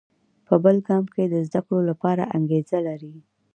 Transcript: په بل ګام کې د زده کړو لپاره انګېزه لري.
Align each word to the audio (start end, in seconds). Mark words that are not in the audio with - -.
په 0.47 0.55
بل 0.63 0.77
ګام 0.87 1.05
کې 1.13 1.23
د 1.27 1.35
زده 1.47 1.59
کړو 1.65 1.79
لپاره 1.89 2.29
انګېزه 2.37 2.79
لري. 2.87 3.13